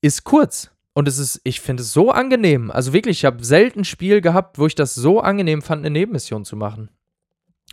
[0.00, 0.70] ist kurz.
[0.98, 2.72] Und es ist, ich finde es so angenehm.
[2.72, 5.90] Also wirklich, ich habe selten ein Spiel gehabt, wo ich das so angenehm fand, eine
[5.90, 6.90] Nebenmission zu machen.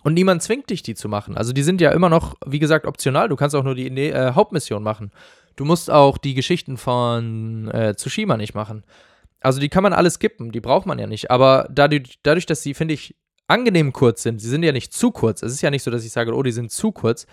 [0.04, 1.36] Und niemand zwingt dich, die zu machen.
[1.36, 3.28] Also die sind ja immer noch, wie gesagt, optional.
[3.28, 5.10] Du kannst auch nur die ne äh, Hauptmission machen.
[5.56, 8.84] Du musst auch die Geschichten von äh, Tsushima nicht machen.
[9.40, 11.32] Also die kann man alles skippen, die braucht man ja nicht.
[11.32, 13.16] Aber dadurch, dadurch dass sie, finde ich,
[13.48, 15.42] angenehm kurz sind, sie sind ja nicht zu kurz.
[15.42, 17.26] Es ist ja nicht so, dass ich sage, oh, die sind zu kurz.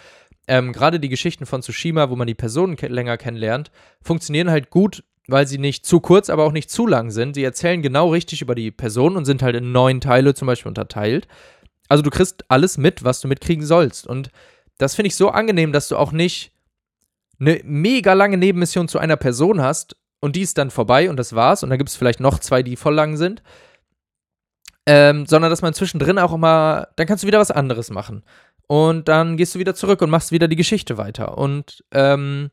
[0.48, 4.70] Ähm, Gerade die Geschichten von Tsushima, wo man die Personen ke länger kennenlernt, funktionieren halt
[4.70, 7.34] gut, weil sie nicht zu kurz, aber auch nicht zu lang sind.
[7.34, 10.68] Sie erzählen genau richtig über die Person und sind halt in neun Teile zum Beispiel
[10.68, 11.28] unterteilt.
[11.88, 14.06] Also du kriegst alles mit, was du mitkriegen sollst.
[14.06, 14.30] Und
[14.78, 16.52] das finde ich so angenehm, dass du auch nicht
[17.38, 21.34] eine mega lange Nebenmission zu einer Person hast und die ist dann vorbei und das
[21.34, 21.62] war's.
[21.62, 23.42] Und dann gibt es vielleicht noch zwei, die voll lang sind.
[24.86, 28.24] Ähm, sondern dass man zwischendrin auch immer, dann kannst du wieder was anderes machen.
[28.66, 31.38] Und dann gehst du wieder zurück und machst wieder die Geschichte weiter.
[31.38, 32.50] Und ähm,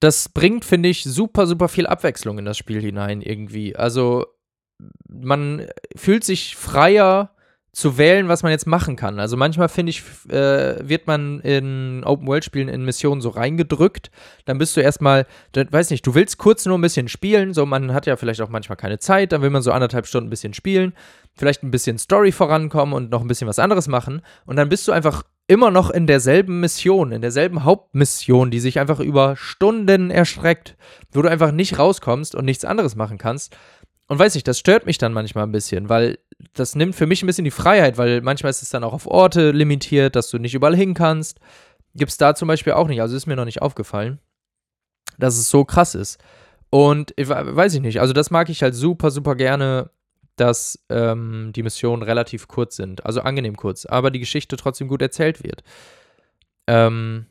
[0.00, 3.76] das bringt, finde ich, super, super viel Abwechslung in das Spiel hinein irgendwie.
[3.76, 4.26] Also
[5.08, 7.30] man fühlt sich freier
[7.76, 9.20] zu wählen, was man jetzt machen kann.
[9.20, 14.10] Also manchmal finde ich, äh, wird man in Open-World-Spielen in Missionen so reingedrückt.
[14.46, 17.52] Dann bist du erstmal, weiß nicht, du willst kurz nur ein bisschen spielen.
[17.52, 19.32] So, man hat ja vielleicht auch manchmal keine Zeit.
[19.32, 20.94] Dann will man so anderthalb Stunden ein bisschen spielen.
[21.34, 24.22] Vielleicht ein bisschen Story vorankommen und noch ein bisschen was anderes machen.
[24.46, 28.80] Und dann bist du einfach immer noch in derselben Mission, in derselben Hauptmission, die sich
[28.80, 30.76] einfach über Stunden erstreckt,
[31.12, 33.56] wo du einfach nicht rauskommst und nichts anderes machen kannst.
[34.08, 36.18] Und weiß ich, das stört mich dann manchmal ein bisschen, weil
[36.52, 39.06] das nimmt für mich ein bisschen die Freiheit, weil manchmal ist es dann auch auf
[39.06, 41.40] Orte limitiert, dass du nicht überall hin kannst.
[41.94, 44.20] Gibt es da zum Beispiel auch nicht, also ist mir noch nicht aufgefallen,
[45.18, 46.18] dass es so krass ist.
[46.70, 49.90] Und ich, weiß ich nicht, also das mag ich halt super, super gerne,
[50.36, 55.02] dass ähm, die Missionen relativ kurz sind, also angenehm kurz, aber die Geschichte trotzdem gut
[55.02, 55.62] erzählt wird.
[56.66, 57.26] Ähm,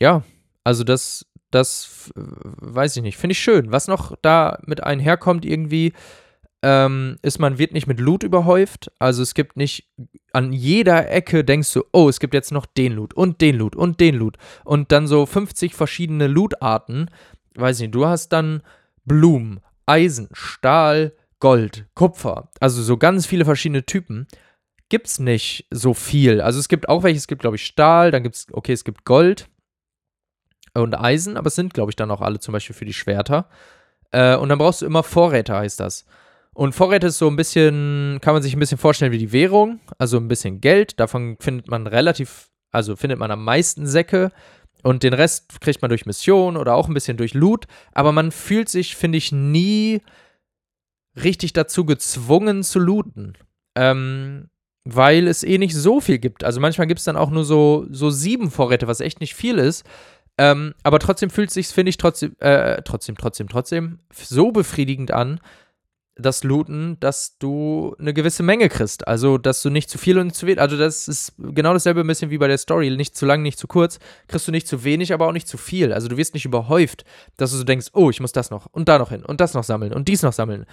[0.00, 0.22] ja,
[0.64, 3.16] also das, das weiß ich nicht.
[3.16, 3.72] Finde ich schön.
[3.72, 5.92] Was noch da mit einherkommt irgendwie,
[6.62, 8.90] ähm, ist, man wird nicht mit Loot überhäuft.
[8.98, 9.88] Also es gibt nicht
[10.32, 13.76] an jeder Ecke denkst du, oh, es gibt jetzt noch den Loot und den Loot
[13.76, 14.36] und den Loot.
[14.64, 17.10] Und dann so 50 verschiedene Loot-Arten.
[17.54, 18.62] Weiß nicht, du hast dann
[19.04, 22.50] Blumen, Eisen, Stahl, Gold, Kupfer.
[22.60, 24.26] Also so ganz viele verschiedene Typen.
[24.88, 26.40] Gibt's nicht so viel.
[26.40, 28.84] Also es gibt auch welche, es gibt, glaube ich, Stahl, dann gibt es, okay, es
[28.84, 29.48] gibt Gold
[30.74, 33.48] und Eisen, aber es sind, glaube ich, dann auch alle zum Beispiel für die Schwerter.
[34.10, 36.06] Äh, und dann brauchst du immer Vorräte, heißt das.
[36.54, 39.80] Und Vorräte ist so ein bisschen, kann man sich ein bisschen vorstellen wie die Währung,
[39.98, 40.98] also ein bisschen Geld.
[40.98, 44.30] Davon findet man relativ, also findet man am meisten Säcke.
[44.82, 47.66] Und den Rest kriegt man durch Mission oder auch ein bisschen durch Loot.
[47.92, 50.00] Aber man fühlt sich, finde ich, nie
[51.22, 53.36] richtig dazu gezwungen zu looten.
[53.74, 54.48] Ähm,
[54.84, 56.44] weil es eh nicht so viel gibt.
[56.44, 59.58] Also manchmal gibt es dann auch nur so, so sieben Vorräte, was echt nicht viel
[59.58, 59.84] ist.
[60.38, 65.10] Ähm, aber trotzdem fühlt es sich, finde ich, trotzdem, äh, trotzdem, trotzdem, trotzdem so befriedigend
[65.10, 65.40] an,
[66.18, 69.06] das Looten, dass du eine gewisse Menge kriegst.
[69.06, 70.60] Also, dass du nicht zu viel und zu wenig.
[70.60, 72.90] Also, das ist genau dasselbe ein bisschen wie bei der Story.
[72.96, 73.98] Nicht zu lang, nicht zu kurz.
[74.26, 75.92] Kriegst du nicht zu wenig, aber auch nicht zu viel.
[75.92, 77.04] Also, du wirst nicht überhäuft,
[77.36, 79.54] dass du so denkst, oh, ich muss das noch und da noch hin und das
[79.54, 80.66] noch sammeln und dies noch sammeln.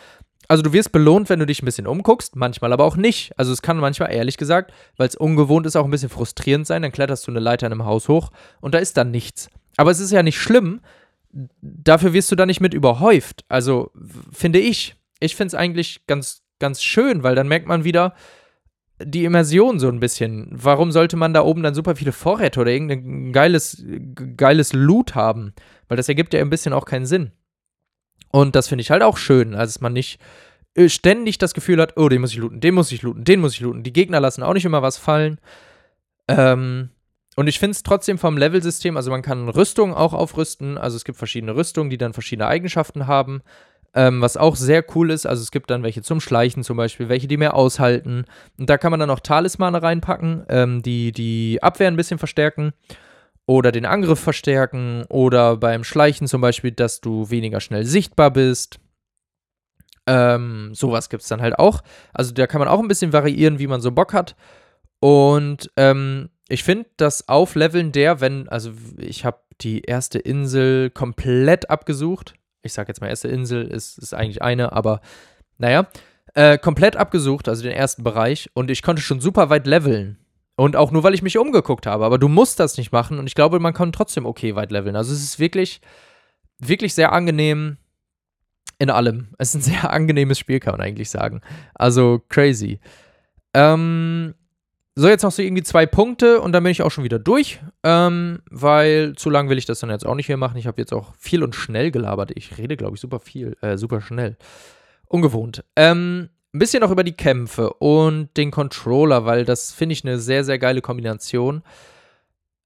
[0.47, 3.37] Also, du wirst belohnt, wenn du dich ein bisschen umguckst, manchmal aber auch nicht.
[3.37, 6.81] Also, es kann manchmal, ehrlich gesagt, weil es ungewohnt ist, auch ein bisschen frustrierend sein.
[6.81, 8.31] Dann kletterst du eine Leiter in einem Haus hoch
[8.61, 9.49] und da ist dann nichts.
[9.77, 10.81] Aber es ist ja nicht schlimm.
[11.61, 13.43] Dafür wirst du dann nicht mit überhäuft.
[13.49, 13.91] Also,
[14.31, 18.13] finde ich ich finde es eigentlich ganz, ganz schön, weil dann merkt man wieder
[19.03, 20.47] die Immersion so ein bisschen.
[20.51, 23.83] Warum sollte man da oben dann super viele Vorräte oder irgendein geiles,
[24.37, 25.53] geiles Loot haben?
[25.87, 27.31] Weil das ergibt ja ein bisschen auch keinen Sinn.
[28.31, 30.19] Und das finde ich halt auch schön, als man nicht
[30.75, 33.39] äh, ständig das Gefühl hat, oh, den muss ich looten, den muss ich looten, den
[33.39, 33.83] muss ich looten.
[33.83, 35.39] Die Gegner lassen auch nicht immer was fallen.
[36.27, 36.89] Ähm,
[37.35, 41.03] und ich finde es trotzdem vom Levelsystem, also man kann Rüstungen auch aufrüsten, also es
[41.03, 43.41] gibt verschiedene Rüstungen, die dann verschiedene Eigenschaften haben.
[43.93, 47.07] Ähm, was auch sehr cool ist, also es gibt dann welche zum Schleichen zum Beispiel,
[47.07, 48.25] welche, die mehr aushalten.
[48.57, 52.73] Und da kann man dann auch Talismane reinpacken, ähm, die die Abwehr ein bisschen verstärken.
[53.47, 58.79] Oder den Angriff verstärken oder beim Schleichen zum Beispiel, dass du weniger schnell sichtbar bist.
[60.07, 61.81] Ähm, sowas gibt es dann halt auch.
[62.13, 64.35] Also da kann man auch ein bisschen variieren, wie man so Bock hat.
[64.99, 71.69] Und ähm, ich finde das Aufleveln der, wenn, also ich habe die erste Insel komplett
[71.69, 72.35] abgesucht.
[72.61, 75.01] Ich sage jetzt mal, erste Insel ist, ist eigentlich eine, aber
[75.57, 75.87] naja,
[76.33, 78.49] äh, komplett abgesucht, also den ersten Bereich.
[78.53, 80.17] Und ich konnte schon super weit leveln.
[80.55, 82.05] Und auch nur, weil ich mich umgeguckt habe.
[82.05, 83.19] Aber du musst das nicht machen.
[83.19, 84.95] Und ich glaube, man kann trotzdem okay weit leveln.
[84.95, 85.81] Also es ist wirklich,
[86.59, 87.77] wirklich sehr angenehm
[88.79, 89.29] in allem.
[89.37, 91.41] Es ist ein sehr angenehmes Spiel, kann man eigentlich sagen.
[91.73, 92.79] Also crazy.
[93.53, 94.33] Ähm,
[94.97, 97.59] so, jetzt noch so irgendwie zwei Punkte und dann bin ich auch schon wieder durch,
[97.83, 100.57] ähm, weil zu lang will ich das dann jetzt auch nicht mehr machen.
[100.57, 102.31] Ich habe jetzt auch viel und schnell gelabert.
[102.35, 104.37] Ich rede, glaube ich, super viel, äh, super schnell.
[105.07, 105.65] Ungewohnt.
[105.75, 110.19] Ähm, ein bisschen noch über die Kämpfe und den Controller, weil das finde ich eine
[110.19, 111.63] sehr, sehr geile Kombination.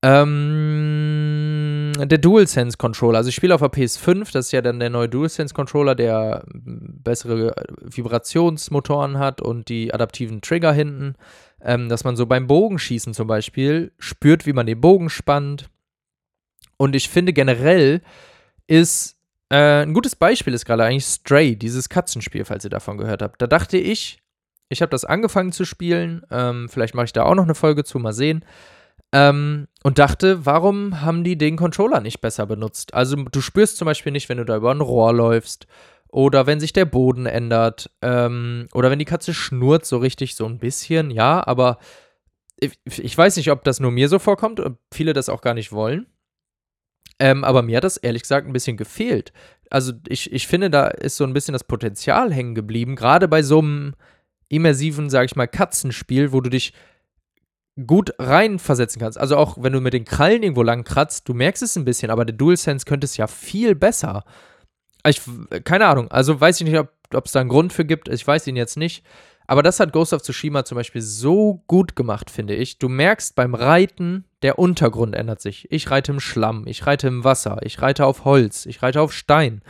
[0.01, 3.17] Ähm, der DualSense Controller.
[3.17, 6.45] Also ich spiele auf der PS5, das ist ja dann der neue DualSense Controller, der
[6.53, 11.15] bessere Vibrationsmotoren hat und die adaptiven Trigger hinten.
[11.61, 15.69] Ähm, dass man so beim Bogenschießen zum Beispiel spürt, wie man den Bogen spannt.
[16.77, 18.01] Und ich finde generell
[18.67, 19.18] ist
[19.49, 23.41] äh, ein gutes Beispiel ist gerade eigentlich Stray, dieses Katzenspiel, falls ihr davon gehört habt.
[23.41, 24.21] Da dachte ich,
[24.69, 27.83] ich habe das angefangen zu spielen, ähm, vielleicht mache ich da auch noch eine Folge
[27.83, 28.45] zu, mal sehen.
[29.11, 32.93] Ähm, und dachte, warum haben die den Controller nicht besser benutzt?
[32.93, 35.65] Also du spürst zum Beispiel nicht, wenn du da über ein Rohr läufst
[36.09, 40.45] oder wenn sich der Boden ändert ähm, oder wenn die Katze schnurrt so richtig so
[40.45, 41.79] ein bisschen, ja, aber
[42.59, 45.55] ich, ich weiß nicht, ob das nur mir so vorkommt, ob viele das auch gar
[45.55, 46.05] nicht wollen.
[47.19, 49.33] Ähm, aber mir hat das ehrlich gesagt ein bisschen gefehlt.
[49.69, 53.43] Also ich, ich finde, da ist so ein bisschen das Potenzial hängen geblieben, gerade bei
[53.43, 53.93] so einem
[54.47, 56.73] immersiven, sag ich mal, Katzenspiel, wo du dich
[57.85, 59.17] gut reinversetzen kannst.
[59.17, 62.09] Also auch wenn du mit den Krallen irgendwo lang kratzt, du merkst es ein bisschen,
[62.09, 64.23] aber der DualSense könnte es ja viel besser.
[65.07, 65.21] Ich,
[65.63, 68.47] keine Ahnung, also weiß ich nicht, ob es da einen Grund für gibt, ich weiß
[68.47, 69.05] ihn jetzt nicht.
[69.49, 72.77] Aber das hat Ghost of Tsushima zum Beispiel so gut gemacht, finde ich.
[72.77, 75.65] Du merkst beim Reiten, der Untergrund ändert sich.
[75.71, 79.11] Ich reite im Schlamm, ich reite im Wasser, ich reite auf Holz, ich reite auf
[79.11, 79.63] Stein.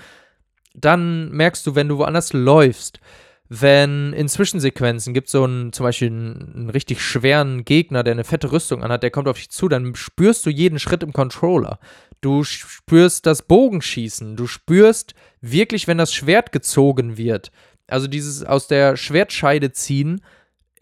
[0.73, 2.99] Dann merkst du, wenn du woanders läufst,
[3.47, 8.15] wenn in Zwischensequenzen gibt es so einen, zum Beispiel einen, einen, richtig schweren Gegner, der
[8.15, 11.13] eine fette Rüstung anhat, der kommt auf dich zu, dann spürst du jeden Schritt im
[11.13, 11.79] Controller.
[12.19, 17.49] Du spürst das Bogenschießen, du spürst wirklich, wenn das Schwert gezogen wird
[17.91, 20.21] also dieses aus der Schwertscheide ziehen,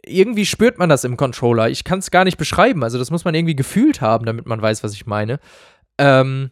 [0.05, 1.69] irgendwie spürt man das im Controller.
[1.69, 2.83] Ich kann es gar nicht beschreiben.
[2.83, 5.39] Also das muss man irgendwie gefühlt haben, damit man weiß, was ich meine.
[5.97, 6.51] Ähm,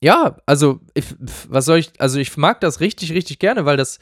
[0.00, 1.06] ja, also ich,
[1.48, 3.98] was soll ich, also ich mag das richtig, richtig gerne, weil das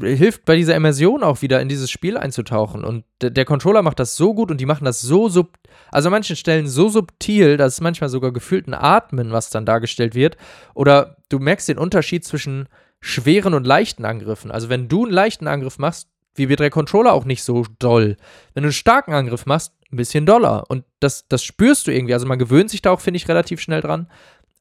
[0.00, 2.84] hilft bei dieser Immersion auch wieder in dieses Spiel einzutauchen.
[2.84, 5.58] Und der, Controller macht das so gut und die machen das so sub,
[5.90, 9.64] also an manchen Stellen so subtil, dass es manchmal sogar gefühlt ein Atmen, was dann
[9.64, 10.36] dargestellt wird.
[10.74, 12.68] Oder du merkst den Unterschied zwischen
[13.06, 14.50] schweren und leichten Angriffen.
[14.50, 18.16] Also wenn du einen leichten Angriff machst, vibriert der Controller auch nicht so doll.
[18.52, 20.64] Wenn du einen starken Angriff machst, ein bisschen doller.
[20.68, 22.14] Und das, das spürst du irgendwie.
[22.14, 24.10] Also man gewöhnt sich da auch, finde ich, relativ schnell dran.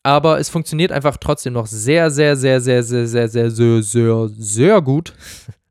[0.04, 4.30] Aber es funktioniert einfach trotzdem noch sehr, sehr, sehr, sehr, sehr, sehr, sehr, sehr, sehr,
[4.38, 5.14] sehr gut.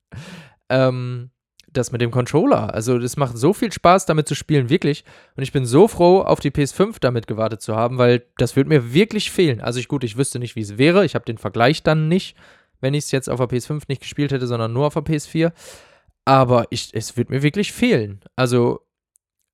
[0.69, 1.31] ähm,
[1.73, 2.75] das mit dem Controller.
[2.75, 5.05] Also, es macht so viel Spaß, damit zu spielen, wirklich.
[5.37, 8.69] Und ich bin so froh, auf die PS5 damit gewartet zu haben, weil das wird
[8.69, 9.61] mir wirklich fehlen.
[9.61, 11.05] Also, ich, gut, ich wüsste nicht, wie es wäre.
[11.05, 12.37] Ich habe den Vergleich dann nicht,
[12.85, 15.51] wenn ich es jetzt auf der PS5 nicht gespielt hätte, sondern nur auf der PS4.
[16.25, 18.21] Aber ich, es wird mir wirklich fehlen.
[18.37, 18.81] Also,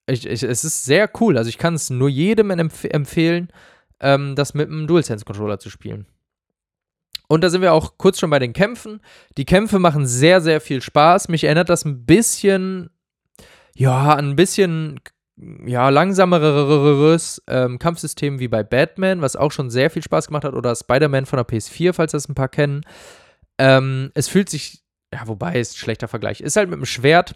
[0.06, 1.38] ich, ich, es ist sehr cool.
[1.38, 3.48] Also, ich kann es nur jedem empf empfehlen,
[4.00, 6.06] ähm, das mit einem DualSense-Controller zu spielen.
[7.28, 9.00] Und da sind wir auch kurz schon bei den Kämpfen.
[9.36, 11.28] Die Kämpfe machen sehr, sehr viel Spaß.
[11.28, 12.90] Mich erinnert das ein bisschen,
[13.76, 14.98] ja, ein bisschen,
[15.64, 20.54] ja, langsameres ähm, Kampfsystem wie bei Batman, was auch schon sehr viel Spaß gemacht hat.
[20.54, 22.82] Oder Spider-Man von der PS4, falls das ein paar kennen.
[23.60, 26.40] Ähm, es fühlt sich, ja, wobei ist ein schlechter Vergleich.
[26.40, 27.34] Ist halt mit dem Schwert.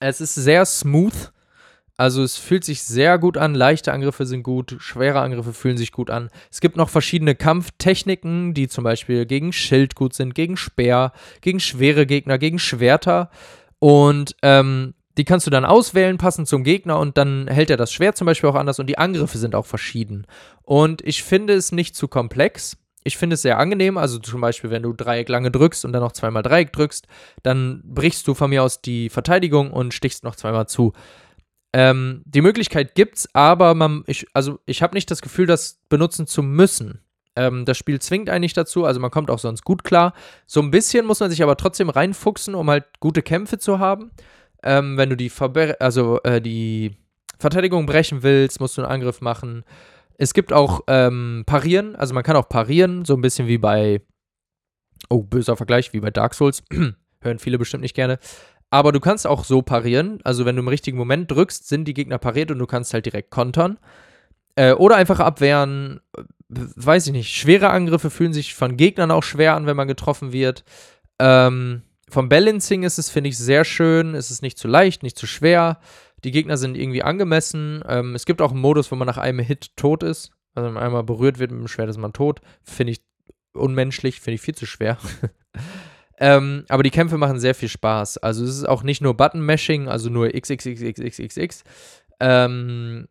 [0.00, 1.32] Es ist sehr smooth
[2.02, 5.92] also es fühlt sich sehr gut an, leichte Angriffe sind gut, schwere Angriffe fühlen sich
[5.92, 6.30] gut an.
[6.50, 11.60] Es gibt noch verschiedene Kampftechniken, die zum Beispiel gegen Schild gut sind, gegen Speer, gegen
[11.60, 13.30] schwere Gegner, gegen Schwerter.
[13.78, 17.92] Und ähm, die kannst du dann auswählen, passend zum Gegner, und dann hält er das
[17.92, 20.26] Schwert zum Beispiel auch anders und die Angriffe sind auch verschieden.
[20.62, 22.78] Und ich finde es nicht zu komplex.
[23.04, 23.96] Ich finde es sehr angenehm.
[23.98, 27.06] Also zum Beispiel, wenn du Dreieck lange drückst und dann noch zweimal Dreieck drückst,
[27.42, 30.92] dann brichst du von mir aus die Verteidigung und stichst noch zweimal zu.
[31.72, 36.26] Ähm, die Möglichkeit gibt's, aber man, ich, also ich habe nicht das Gefühl, das benutzen
[36.26, 37.00] zu müssen.
[37.34, 40.12] Ähm, das Spiel zwingt eigentlich dazu, also man kommt auch sonst gut klar.
[40.46, 44.10] So ein bisschen muss man sich aber trotzdem reinfuchsen, um halt gute Kämpfe zu haben.
[44.62, 46.96] Ähm, wenn du die, Verbe also, äh, die
[47.38, 49.64] Verteidigung brechen willst, musst du einen Angriff machen.
[50.18, 54.00] Es gibt auch ähm, Parieren, also man kann auch parieren, so ein bisschen wie bei,
[55.08, 56.62] oh, böser Vergleich, wie bei Dark Souls.
[57.20, 58.18] Hören viele bestimmt nicht gerne.
[58.70, 61.94] Aber du kannst auch so parieren, also wenn du im richtigen Moment drückst, sind die
[61.94, 63.78] Gegner pariert und du kannst halt direkt kontern.
[64.56, 66.00] Äh, oder einfach abwehren,
[66.48, 67.34] weiß ich nicht.
[67.34, 70.64] Schwere Angriffe fühlen sich von Gegnern auch schwer an, wenn man getroffen wird.
[71.18, 74.14] Ähm, vom Balancing ist es, finde ich, sehr schön.
[74.14, 75.78] Es ist nicht zu leicht, nicht zu schwer.
[76.24, 77.82] Die Gegner sind irgendwie angemessen.
[77.88, 80.30] Ähm, es gibt auch einen Modus, wo man nach einem Hit tot ist.
[80.54, 82.40] Also wenn man einmal berührt wird mit dem Schwert, ist man tot.
[82.62, 83.02] Finde ich
[83.54, 84.98] unmenschlich, finde ich viel zu schwer.
[86.18, 88.18] ähm, aber die Kämpfe machen sehr viel Spaß.
[88.18, 91.64] Also es ist auch nicht nur Button-Mashing, also nur XXXXXXX,
[92.20, 93.08] ähm,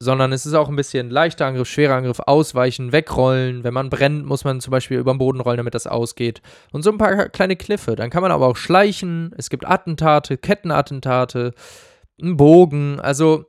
[0.00, 3.64] sondern es ist auch ein bisschen leichter Angriff, schwerer Angriff, ausweichen, wegrollen.
[3.64, 6.40] Wenn man brennt, muss man zum Beispiel über den Boden rollen, damit das ausgeht.
[6.70, 7.96] Und so ein paar kleine Kniffe.
[7.96, 9.34] Dann kann man aber auch schleichen.
[9.36, 11.52] Es gibt Attentate, Kettenattentate,
[12.20, 13.00] einen Bogen.
[13.00, 13.44] Also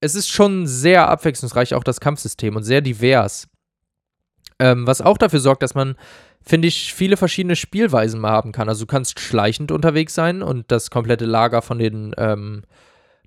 [0.00, 3.48] es ist schon sehr abwechslungsreich, auch das Kampfsystem und sehr divers.
[4.58, 5.96] Ähm, was auch dafür sorgt, dass man,
[6.42, 8.68] finde ich, viele verschiedene Spielweisen mal haben kann.
[8.68, 12.62] Also du kannst schleichend unterwegs sein und das komplette Lager von den ähm,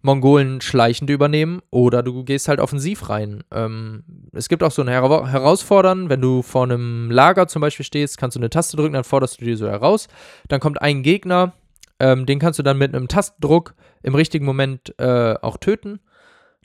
[0.01, 3.43] Mongolen schleichend übernehmen oder du gehst halt offensiv rein.
[3.51, 7.85] Ähm, es gibt auch so ein Her Herausfordern, wenn du vor einem Lager zum Beispiel
[7.85, 10.07] stehst, kannst du eine Taste drücken, dann forderst du dir so heraus.
[10.47, 11.53] Dann kommt ein Gegner,
[11.99, 15.99] ähm, den kannst du dann mit einem Tastendruck im richtigen Moment äh, auch töten.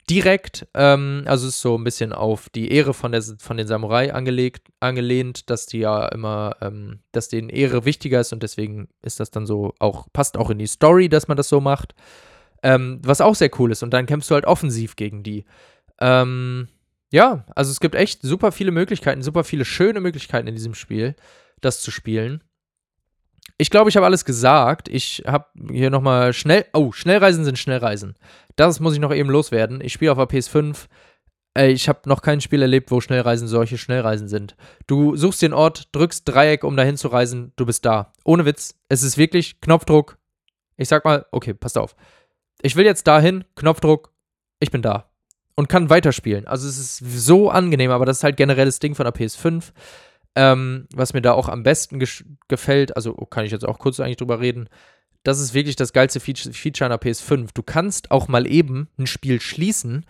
[0.09, 4.13] Direkt, ähm, also ist so ein bisschen auf die Ehre von, der, von den Samurai
[4.13, 9.21] angelegt, angelehnt, dass die ja immer, ähm, dass denen Ehre wichtiger ist und deswegen ist
[9.21, 11.95] das dann so auch, passt auch in die Story, dass man das so macht.
[12.63, 13.83] Ähm, was auch sehr cool ist.
[13.83, 15.45] Und dann kämpfst du halt offensiv gegen die.
[15.99, 16.67] Ähm,
[17.11, 21.15] ja, also es gibt echt super viele Möglichkeiten, super viele schöne Möglichkeiten in diesem Spiel,
[21.61, 22.43] das zu spielen.
[23.57, 24.89] Ich glaube, ich habe alles gesagt.
[24.89, 26.65] Ich habe hier nochmal schnell.
[26.73, 28.15] Oh, Schnellreisen sind Schnellreisen.
[28.55, 29.81] Das muss ich noch eben loswerden.
[29.81, 30.87] Ich spiele auf der PS5.
[31.57, 34.55] Äh, ich habe noch kein Spiel erlebt, wo Schnellreisen solche Schnellreisen sind.
[34.87, 38.11] Du suchst den Ort, drückst Dreieck, um dahin zu reisen, du bist da.
[38.23, 38.75] Ohne Witz.
[38.89, 40.17] Es ist wirklich Knopfdruck.
[40.77, 41.95] Ich sag mal, okay, passt auf
[42.63, 44.11] ich will jetzt dahin, Knopfdruck,
[44.59, 45.11] ich bin da.
[45.55, 46.47] Und kann weiterspielen.
[46.47, 49.71] Also es ist so angenehm, aber das ist halt generell das Ding von der PS5.
[50.35, 52.03] Ähm, was mir da auch am besten
[52.47, 54.67] gefällt, also oh, kann ich jetzt auch kurz eigentlich drüber reden,
[55.23, 57.49] das ist wirklich das geilste Feature, der PS5.
[57.53, 60.05] Du kannst auch mal eben ein Spiel schließen,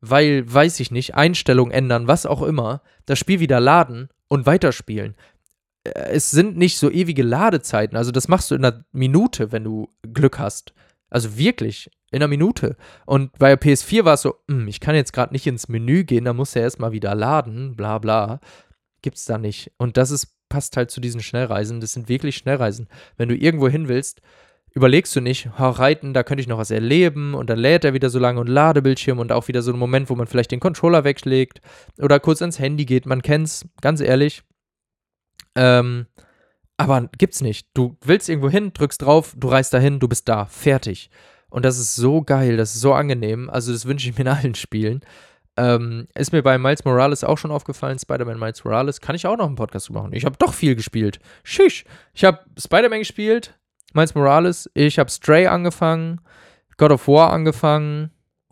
[0.00, 5.14] weil, weiß ich nicht, Einstellungen ändern, was auch immer, das Spiel wieder laden und weiterspielen.
[5.84, 9.64] Äh, es sind nicht so ewige Ladezeiten, also das machst du in einer Minute, wenn
[9.64, 10.74] du Glück hast.
[11.08, 12.76] Also wirklich, in einer Minute.
[13.04, 16.24] Und bei PS4 war es so, hm, ich kann jetzt gerade nicht ins Menü gehen,
[16.24, 18.40] da muss er erstmal wieder laden, bla bla.
[19.06, 19.70] Gibt's da nicht.
[19.78, 21.80] Und das ist, passt halt zu diesen Schnellreisen.
[21.80, 22.88] Das sind wirklich Schnellreisen.
[23.16, 24.20] Wenn du irgendwo hin willst,
[24.74, 27.94] überlegst du nicht, oh, reiten, da könnte ich noch was erleben und dann lädt er
[27.94, 30.58] wieder so lange und Ladebildschirm und auch wieder so ein Moment, wo man vielleicht den
[30.58, 31.60] Controller wegschlägt
[31.98, 33.06] oder kurz ans Handy geht.
[33.06, 34.42] Man kennt's, ganz ehrlich.
[35.54, 36.06] Ähm,
[36.76, 37.68] aber gibt's nicht.
[37.74, 41.10] Du willst irgendwo hin, drückst drauf, du reist dahin, du bist da, fertig.
[41.48, 43.48] Und das ist so geil, das ist so angenehm.
[43.50, 45.02] Also, das wünsche ich mir in allen Spielen.
[45.58, 49.00] Ähm, ist mir bei Miles Morales auch schon aufgefallen, Spider-Man Miles Morales.
[49.00, 50.12] Kann ich auch noch einen Podcast machen.
[50.12, 51.18] Ich habe doch viel gespielt.
[51.44, 51.84] Schisch.
[52.12, 53.58] Ich habe Spider-Man gespielt,
[53.94, 54.70] Miles Morales.
[54.74, 56.20] Ich habe Stray angefangen,
[56.76, 58.10] God of War angefangen.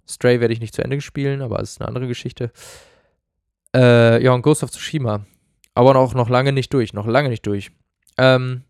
[0.08, 2.52] Stray werde ich nicht zu Ende spielen, aber es ist eine andere Geschichte.
[3.74, 5.26] Äh, ja, und Ghost of Tsushima.
[5.74, 6.94] Aber auch noch lange nicht durch.
[6.94, 7.70] Noch lange nicht durch.
[8.16, 8.62] Ähm,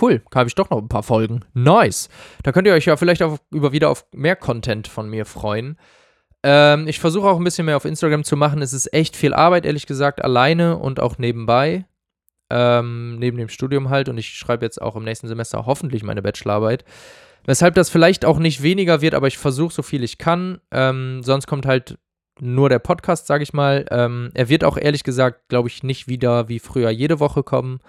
[0.00, 1.44] cool, habe ich doch noch ein paar Folgen.
[1.52, 2.08] Nice.
[2.42, 5.78] Da könnt ihr euch ja vielleicht auch über wieder auf mehr Content von mir freuen.
[6.46, 8.60] Ähm, ich versuche auch ein bisschen mehr auf Instagram zu machen.
[8.60, 11.86] Es ist echt viel Arbeit, ehrlich gesagt, alleine und auch nebenbei.
[12.50, 14.10] Ähm, neben dem Studium halt.
[14.10, 16.84] Und ich schreibe jetzt auch im nächsten Semester hoffentlich meine Bachelorarbeit.
[17.46, 20.60] Weshalb das vielleicht auch nicht weniger wird, aber ich versuche so viel ich kann.
[20.70, 21.98] Ähm, sonst kommt halt
[22.38, 23.86] nur der Podcast, sage ich mal.
[23.90, 27.80] Ähm, er wird auch ehrlich gesagt, glaube ich, nicht wieder wie früher jede Woche kommen.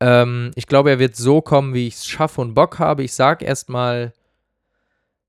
[0.00, 3.04] Ähm, ich glaube, er wird so kommen, wie ich es schaffe und Bock habe.
[3.04, 4.12] Ich sage erstmal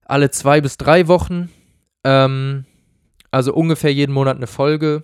[0.06, 1.50] alle zwei bis drei Wochen.
[2.04, 2.66] Ähm,
[3.32, 5.04] also ungefähr jeden Monat eine Folge,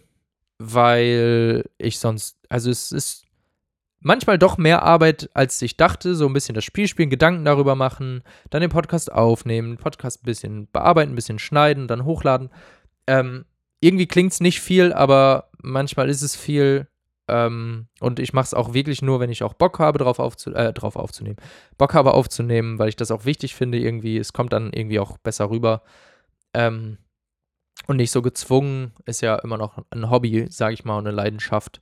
[0.58, 3.26] weil ich sonst, also es ist
[4.00, 6.16] manchmal doch mehr Arbeit, als ich dachte.
[6.16, 10.26] So ein bisschen das Spiel spielen, Gedanken darüber machen, dann den Podcast aufnehmen, Podcast ein
[10.26, 12.50] bisschen bearbeiten, ein bisschen schneiden, dann hochladen.
[13.08, 13.46] Ähm,
[13.82, 16.88] irgendwie klingt es nicht viel, aber manchmal ist es viel.
[17.28, 20.54] Ähm, und ich mache es auch wirklich nur, wenn ich auch Bock habe, drauf, aufzu
[20.54, 21.38] äh, drauf aufzunehmen.
[21.78, 24.18] Bock habe aufzunehmen, weil ich das auch wichtig finde, irgendwie.
[24.18, 25.82] Es kommt dann irgendwie auch besser rüber.
[26.56, 26.98] Ähm,
[27.88, 31.16] und nicht so gezwungen, ist ja immer noch ein Hobby, sage ich mal, und eine
[31.16, 31.82] Leidenschaft.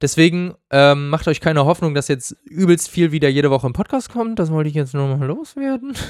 [0.00, 4.10] Deswegen ähm, macht euch keine Hoffnung, dass jetzt übelst viel wieder jede Woche im Podcast
[4.10, 4.38] kommt.
[4.38, 5.94] Das wollte ich jetzt nur mal loswerden.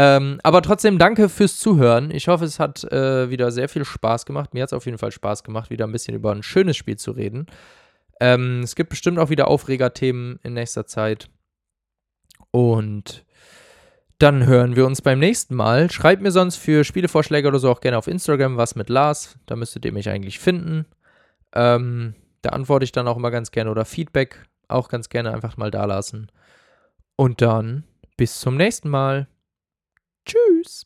[0.00, 2.12] Ähm, aber trotzdem danke fürs Zuhören.
[2.12, 4.54] Ich hoffe, es hat äh, wieder sehr viel Spaß gemacht.
[4.54, 6.96] Mir hat es auf jeden Fall Spaß gemacht, wieder ein bisschen über ein schönes Spiel
[6.96, 7.46] zu reden.
[8.20, 11.28] Ähm, es gibt bestimmt auch wieder Aufregerthemen in nächster Zeit.
[12.52, 13.24] Und
[14.18, 15.90] dann hören wir uns beim nächsten Mal.
[15.90, 19.38] Schreibt mir sonst für Spielevorschläge oder so auch gerne auf Instagram was mit Lars.
[19.46, 20.86] Da müsstet ihr mich eigentlich finden.
[21.54, 25.56] Ähm, da antworte ich dann auch immer ganz gerne oder Feedback auch ganz gerne einfach
[25.56, 26.30] mal da lassen.
[27.16, 27.84] Und dann
[28.16, 29.28] bis zum nächsten Mal.
[30.26, 30.84] Tschüss.